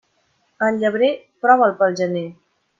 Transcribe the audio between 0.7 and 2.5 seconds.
llebrer, prova'l pel gener.